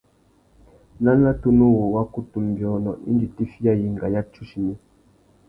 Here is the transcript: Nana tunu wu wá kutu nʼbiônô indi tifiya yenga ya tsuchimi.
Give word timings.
Nana 1.03 1.29
tunu 1.41 1.65
wu 1.75 1.83
wá 1.95 2.03
kutu 2.13 2.37
nʼbiônô 2.47 2.91
indi 3.09 3.27
tifiya 3.35 3.73
yenga 3.81 4.05
ya 4.13 4.21
tsuchimi. 4.31 4.73